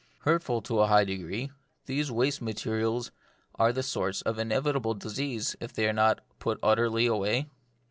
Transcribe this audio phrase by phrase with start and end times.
[0.21, 1.51] Hurtful to a high degree,
[1.85, 3.11] these waste materials
[3.53, 7.51] are the source of inevitable disease if they are not put utterly away